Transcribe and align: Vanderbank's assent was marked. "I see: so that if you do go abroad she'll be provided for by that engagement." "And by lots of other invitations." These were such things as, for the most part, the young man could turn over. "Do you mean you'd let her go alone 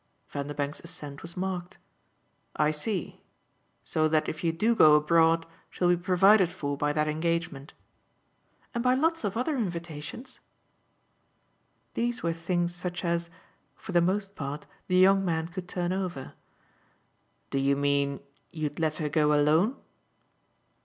Vanderbank's 0.29 0.79
assent 0.79 1.21
was 1.21 1.37
marked. 1.37 1.77
"I 2.55 2.71
see: 2.71 3.21
so 3.83 4.07
that 4.07 4.27
if 4.27 4.43
you 4.43 4.51
do 4.51 4.73
go 4.73 4.95
abroad 4.95 5.45
she'll 5.69 5.89
be 5.89 5.95
provided 5.95 6.49
for 6.51 6.75
by 6.75 6.91
that 6.91 7.07
engagement." 7.07 7.73
"And 8.73 8.83
by 8.83 8.95
lots 8.95 9.23
of 9.23 9.37
other 9.37 9.55
invitations." 9.55 10.39
These 11.93 12.23
were 12.23 12.33
such 12.33 12.43
things 12.43 12.83
as, 13.05 13.29
for 13.75 13.91
the 13.91 14.01
most 14.01 14.33
part, 14.35 14.65
the 14.87 14.97
young 14.97 15.23
man 15.23 15.49
could 15.49 15.67
turn 15.69 15.93
over. 15.93 16.33
"Do 17.51 17.59
you 17.59 17.75
mean 17.75 18.21
you'd 18.51 18.79
let 18.79 18.95
her 18.95 19.07
go 19.07 19.35
alone 19.39 19.75